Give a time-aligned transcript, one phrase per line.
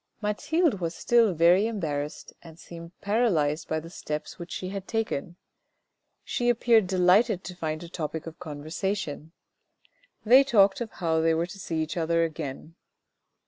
[0.19, 5.35] Mathilde was still very embarrassed and seemed paralysed by the steps which she had taken.
[6.23, 9.31] She appeared delighted to find a topic of conversation.
[10.25, 12.73] They talked of how they were to see each other again.